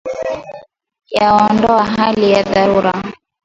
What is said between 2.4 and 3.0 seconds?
dharura.